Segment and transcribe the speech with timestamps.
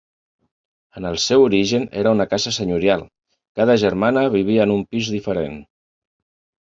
[1.01, 3.05] En el seu origen era una casa senyorial,
[3.61, 5.61] cada germana vivia en un pis diferent.